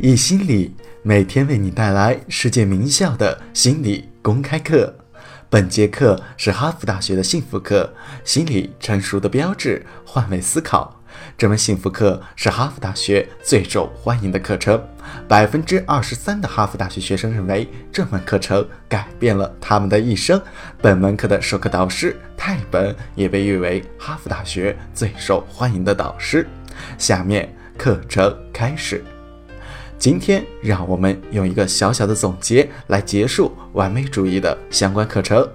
[0.00, 0.74] 易心理
[1.04, 4.92] 每天为你带来世界名校的心理公开课。
[5.48, 7.94] 本节课是哈佛大学的幸福课，
[8.24, 11.00] 心理成熟的标志，换位思考。
[11.38, 14.82] 这门幸福课是哈佛大学最受欢迎的课程，
[15.28, 20.42] 百分之二十三的哈佛大学学生认为这门课程改变了他们的一生。
[20.82, 26.48] 本门课的授课导师泰本也被誉为哈佛大学最受欢迎的导师。
[26.98, 27.48] 下面
[27.78, 29.04] 课程开始。
[29.96, 35.48] 今天，让我们用一个小小的总结来结束完美主义的相关课程。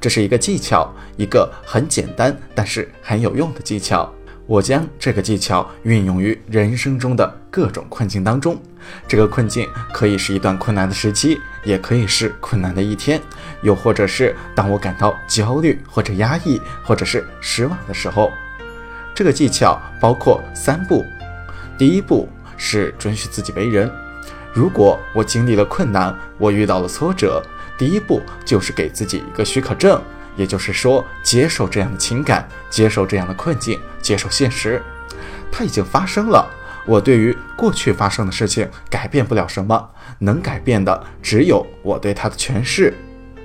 [0.00, 4.10] 这是一个技巧，一个很简单但是很有用的技巧。
[4.46, 8.56] 我将这个技巧运用于人生中的各种困境当中。
[9.06, 13.20] 这个困境可以是一段困难的时期，也可以是困难的一天，
[13.62, 18.30] 又或者是当我感到焦虑或者压抑或者是失望的时候。
[19.14, 21.04] 这个技巧包括三步。
[21.76, 22.26] 第一步。
[22.56, 23.90] 是准许自己为人。
[24.52, 27.42] 如果我经历了困难，我遇到了挫折，
[27.78, 30.00] 第一步就是给自己一个许可证，
[30.36, 34.82] 也就是说，接受这样的情感，接受这样的困境，接受现实，
[35.50, 36.48] 它已经发生了。
[36.84, 42.92] 我对于过去发生的事情改变不了什么，能改变的只有我对它的诠释。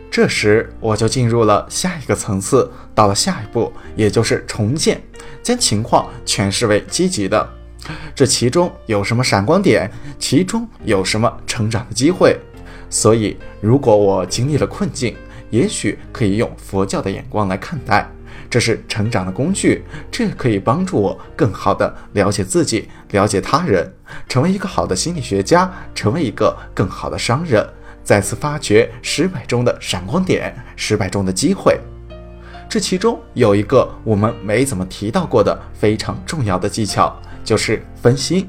[0.09, 5.01] 这时，我就进入了下一个层次，到了下一步，也就是重建，
[5.43, 7.56] 将情况诠释为积极的。
[8.15, 9.91] 这其中有什么闪光点？
[10.17, 12.37] 其中有什么成长的机会？
[12.89, 15.15] 所以，如果我经历了困境，
[15.49, 18.09] 也许可以用佛教的眼光来看待，
[18.49, 23.91] 这是成长的工具，这可以帮助我更好地了解自己，了解他人，
[24.29, 27.67] 成为一个好的心理学家，成为一个更好的商人，
[28.03, 31.77] 再次发掘失败中的闪光点，失败中的机会。
[32.69, 37.17] 这其中有一个我们没怎么提到过的非常重要的技巧。
[37.47, 38.45] 就是分心，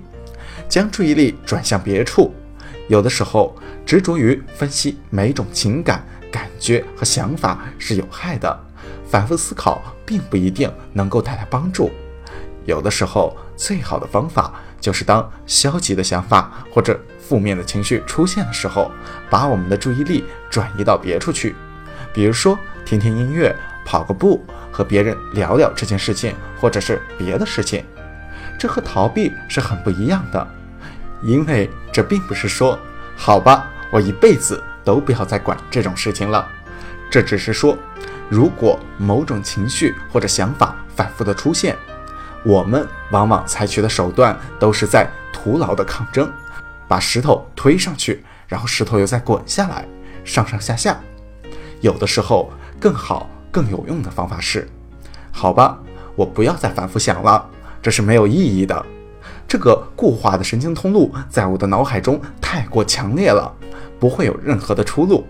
[0.68, 2.34] 将注意力转向别处。
[2.88, 8.58] 有的时候，执着于分析每种情感、感觉和想法是有害的。
[9.08, 11.92] 反复思考并不一定能够带来帮助。
[12.64, 18.90] 有的时候，最好的方法就是当消极的想法或者负面的情绪出现的时候，
[19.30, 21.54] 把我们的注意力转移到别处去。
[22.12, 27.84] 比如说，听听音乐、跑个步、和别人聊聊这件事情，或者是别的事情。
[28.58, 30.46] 这和逃避是很不一样的，
[31.22, 32.76] 因为这并不是说，
[33.16, 36.46] 好吧，我一辈子都不要再管这种事情了。
[37.08, 37.78] 这只是说，
[38.28, 41.76] 如果某种情绪或者想法反复的出现，
[42.44, 46.30] 我们往往采取的手段都是在徒劳的抗争，
[46.88, 49.86] 把石头推上去，然后石头又再滚下来，
[50.24, 50.98] 上上下下。
[51.80, 54.68] 有的时候，更好、更有用的方法是，
[55.30, 55.78] 好吧，
[56.16, 57.48] 我不要再反复想了。
[57.80, 58.86] 这是没有意义的，
[59.46, 63.52] 这个固化的神经通路在我的脑海中太过强烈了，
[63.98, 65.26] 不会有任何的出路。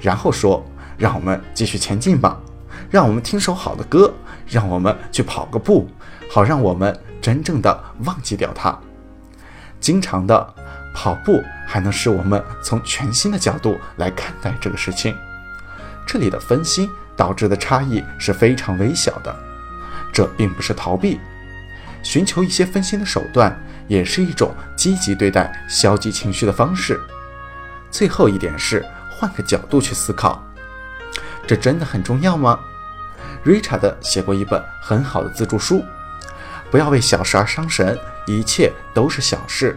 [0.00, 0.64] 然后说，
[0.96, 2.40] 让我们继续前进吧，
[2.90, 4.12] 让我们听首好的歌，
[4.46, 5.88] 让我们去跑个步，
[6.30, 8.76] 好让我们真正的忘记掉它。
[9.80, 10.54] 经常的
[10.94, 15.14] 跑步还能使我们从全新的角度来看待这个事情。
[16.06, 19.34] 这里的分心导致的差异是非常微小的，
[20.12, 21.20] 这并不是逃避。
[22.02, 27.00] 寻求一些分心的手段，也是一种积极对待消极情绪的方式。
[27.90, 30.42] 最后一点是换个角度去思考，
[31.46, 32.58] 这真的很重要吗
[33.44, 35.76] ？Richard 写过一本很好的自助书，
[36.70, 39.72] 《不要为小事而伤神，一切都是小事》。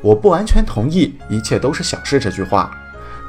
[0.00, 2.70] 我不完全同意“一切都是小事”这句话，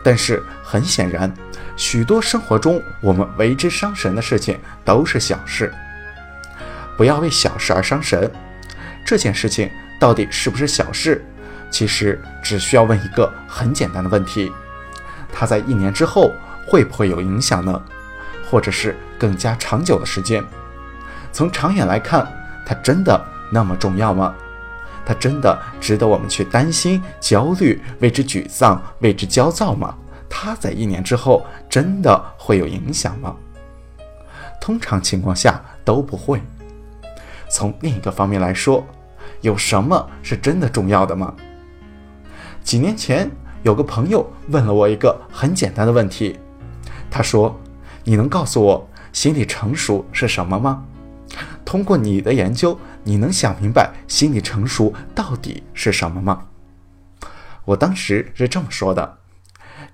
[0.04, 1.34] 但是很显然，
[1.76, 5.74] 许多生活中我们为之伤神的事情都是小事。
[7.02, 8.32] 不要为小事而伤神，
[9.04, 9.68] 这件事情
[10.00, 11.26] 到底是不是小事？
[11.72, 14.52] 其实只需要问一个很简单的问题：
[15.34, 16.32] 它在一年之后
[16.68, 17.82] 会不会有影响呢？
[18.48, 20.44] 或者是更加长久的时间？
[21.34, 22.32] 从长远来看，
[22.68, 23.20] 它真的
[23.52, 24.36] 那么重要吗？
[25.04, 29.96] 它真的值得我们去担心、焦虑、为之沮丧、为之焦躁吗？
[30.30, 33.36] 它在一年之后真的会有影响吗？
[34.62, 36.40] 通常情况下都不会。
[37.52, 38.84] 从另一个方面来说，
[39.42, 41.36] 有什么是真的重要的吗？
[42.64, 43.30] 几年前，
[43.64, 46.40] 有个朋友问了我一个很简单的问题，
[47.10, 47.60] 他说
[48.06, 50.86] ：“你能告诉我心理成熟是什么吗？
[51.66, 56.46] 通过你的研究，你能想明白心理成熟到底是什么吗？”
[57.66, 59.18] 我当时是这么说的：“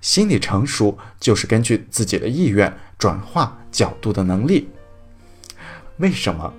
[0.00, 4.70] 心理成熟就是根据自己的意愿转化角度的能力。
[5.96, 6.52] 为什么？”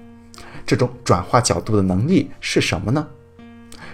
[0.70, 3.08] 这种转化角度的能力是什么呢？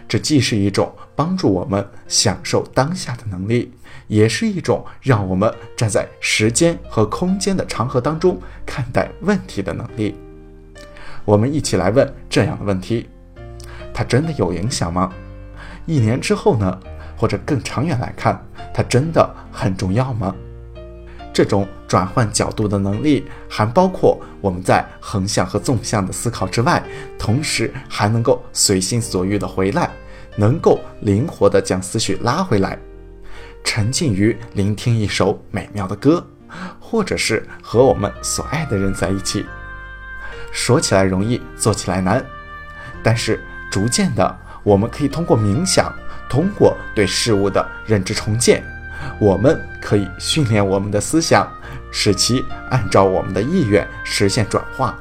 [0.10, 3.72] 这既是一种帮助我们享受当下的能力，
[4.08, 10.18] 也是一种让我们站在时间和空间的长河当中看待问题的能力。
[11.24, 13.08] 我们一起来问这样的问题：
[13.94, 15.14] 它真的有影响吗？
[15.86, 16.78] 一年之后呢？
[17.16, 20.36] 或者更长远来看，它真的很重要吗？
[21.36, 26.82] 这种转换角度的能力，还包括我们在横向和纵向的思考之外，
[27.20, 29.92] 同时还能够随心所欲的回来，
[30.38, 32.80] 能够灵活的将思绪拉回来，
[33.66, 36.26] 沉浸于聆听一首美妙的歌，
[36.80, 39.46] 或者是和我们所爱的人在一起。
[40.54, 42.26] 说起来容易，做起来难，
[43.04, 45.94] 但是逐渐的，我们可以通过冥想，
[46.30, 48.64] 通过对事物的认知重建，
[49.20, 51.50] 我们可以训练我们的思想，
[51.92, 54.96] 使其按照我们的意愿实现转化。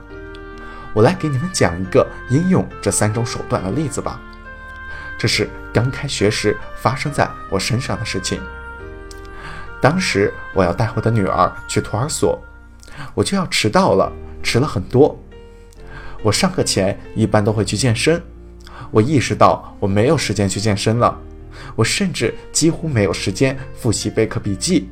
[0.93, 4.21] 我来给你们讲一个应用这三种手段的例子吧。
[5.19, 8.41] 这是刚开学时发生在我身上的事情。
[9.81, 12.41] 当时我要带我的女儿去托儿所，
[13.15, 14.13] 我就要迟到了，
[14.43, 15.19] 迟了很多。
[16.23, 18.23] 我上课前一般都会去健身，
[18.91, 21.19] 我意识到我没有时间去健身了，
[21.75, 24.89] 我甚至几乎没有时间复习备课笔记。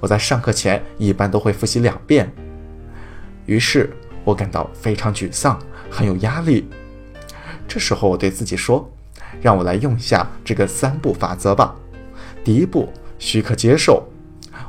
[0.00, 2.30] 我在上课前一般都会复习两遍，
[3.46, 3.90] 于是
[4.24, 5.58] 我感到非常沮丧，
[5.90, 6.68] 很有压力。
[7.66, 8.88] 这时候我对自己说
[9.42, 11.74] ：“让我来用一下这个三步法则吧。”
[12.44, 14.08] 第一步，许可接受。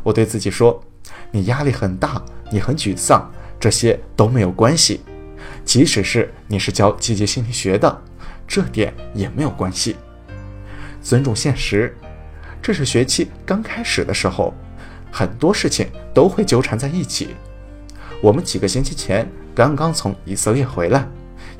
[0.04, 0.84] 我对自己说
[1.32, 2.22] ：“你压力很大，
[2.52, 5.02] 你很沮丧，这些都没有关系。”
[5.64, 8.02] 即使是你是教积极心理学的，
[8.48, 9.96] 这点也没有关系。
[11.02, 11.96] 尊重现实，
[12.62, 14.54] 这是学期刚开始的时候，
[15.12, 17.36] 很多事情都会纠缠在一起。
[18.22, 21.08] 我们几个星期前刚刚从以色列回来，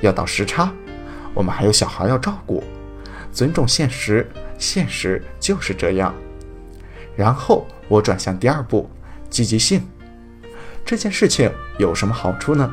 [0.00, 0.70] 要倒时差，
[1.34, 2.62] 我们还有小孩要照顾。
[3.32, 4.28] 尊重现实，
[4.58, 6.14] 现实就是这样。
[7.16, 8.90] 然后我转向第二步，
[9.30, 9.82] 积极性。
[10.84, 12.70] 这件事情有什么好处呢？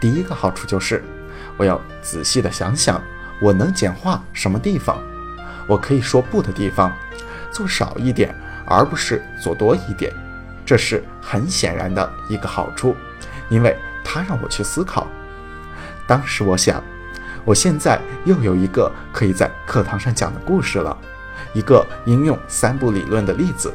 [0.00, 1.02] 第一个好处就是，
[1.56, 3.00] 我要仔细的想想，
[3.40, 5.00] 我能简化什么地方，
[5.66, 6.92] 我可以说不的地方，
[7.50, 8.34] 做少一点，
[8.66, 10.12] 而不是做多一点，
[10.64, 12.94] 这是很显然的一个好处，
[13.48, 15.06] 因为它让我去思考。
[16.06, 16.82] 当时我想，
[17.44, 20.96] 我现在又有一个可以在课堂上讲的故事了，
[21.54, 23.72] 一个应用三步理论的例子。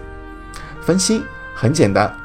[0.82, 1.24] 分心
[1.56, 2.16] 很简单，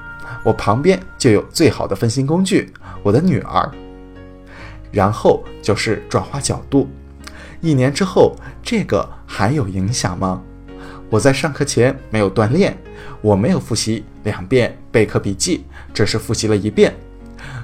[0.43, 2.73] 我旁边就有最好的分心工具，
[3.03, 3.71] 我的女儿。
[4.93, 6.89] 然后就是转化角度，
[7.65, 10.43] 一年之后这个还有影响吗？
[11.09, 12.77] 我在上课前没有锻炼，
[13.23, 15.65] 我没有复习两遍备课笔记，
[15.95, 16.95] 只是复习了一遍，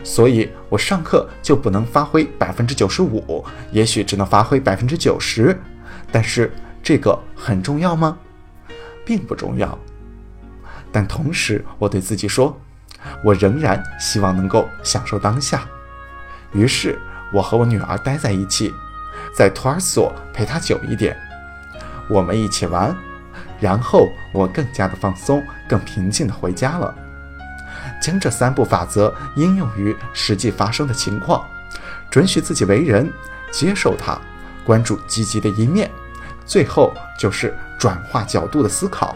[0.02, 5.54] 所以我上课就不能发挥百分之九十五，也许只能发挥百分之九十。
[6.10, 6.50] 但是
[6.82, 8.16] 这个很重要吗？
[9.04, 9.78] 并不重要。
[10.90, 12.58] 但同时我对自己说，
[13.22, 15.68] 我仍然希望能够享受当下。
[16.54, 16.98] 于是。
[17.32, 18.74] 我和我女儿待在一起，
[19.34, 21.16] 在托儿所陪他久一点，
[22.08, 22.94] 我们一起玩，
[23.58, 26.94] 然后我更加的放松，更平静的回家了。
[28.02, 31.46] 将这三步法则应用于实际发生的情况，
[32.10, 33.12] 准许自己为人，
[33.50, 34.18] 接受它，
[34.64, 35.90] 关注积极的一面，
[36.46, 39.14] 最后就是转化角度的思考。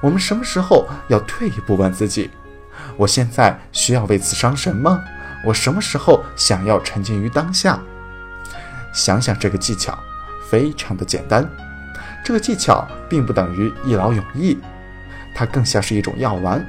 [0.00, 2.30] 我们什么时候要退一步问自己：
[2.96, 5.02] 我现在需要为此伤神吗？
[5.44, 7.78] 我什么时候想要沉浸于当下？
[8.94, 9.98] 想想这个技巧，
[10.48, 11.46] 非常的简单。
[12.24, 14.56] 这个技巧并不等于一劳永逸，
[15.34, 16.64] 它更像是一种药丸，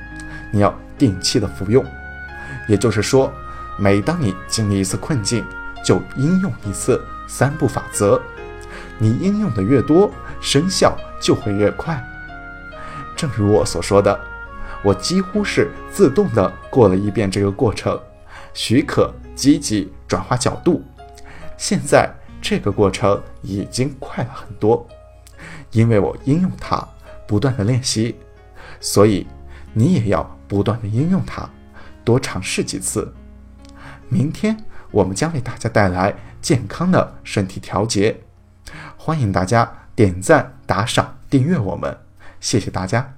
[0.52, 1.86] 你要定期的服用。
[2.68, 3.32] 也就是说，
[3.78, 5.46] 每当你经历一次困境，
[5.84, 8.20] 就应用一次三步法则。
[8.98, 12.04] 你应用的越多，生效就会越快。
[13.16, 14.20] 正如我所说的，
[14.84, 17.98] 我几乎是自动的过了一遍这个过程。
[18.54, 20.84] 许可积极转化角度，
[21.58, 22.10] 现在
[22.42, 24.88] 这个过程已经快了很多，
[25.72, 26.88] 因为我应用它，
[27.28, 28.16] 不断的练习，
[28.80, 29.26] 所以
[29.74, 31.50] 你也要不断的应用它，
[32.04, 33.14] 多尝试几次。
[34.08, 34.56] 明天
[34.92, 38.22] 我们将为大家带来健康的身体调节，
[38.98, 41.98] 欢迎大家点赞、打赏、订阅我们，
[42.40, 43.15] 谢谢大家。